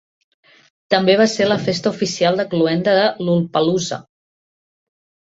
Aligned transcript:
També 0.93 1.15
va 1.17 1.25
ser 1.33 1.45
la 1.49 1.57
festa 1.65 1.91
oficial 1.91 2.41
de 2.41 2.45
cloenda 2.53 2.95
de 3.01 3.03
Lollpalooza. 3.27 4.01